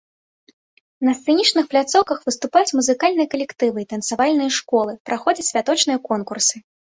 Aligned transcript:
На 1.09 1.13
сцэнічных 1.17 1.65
пляцоўках 1.73 2.19
выступаюць 2.29 2.75
музычныя 2.79 3.27
калектывы 3.35 3.77
і 3.85 3.89
танцавальныя 3.93 4.51
школы, 4.59 4.91
праходзяць 5.11 5.47
святочныя 5.51 5.99
конкурсы. 6.11 6.55